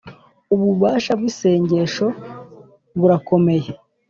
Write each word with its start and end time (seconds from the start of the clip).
Ububasha 0.53 1.11
bw’isengesho 1.19 2.05
burakomeye 2.99 3.71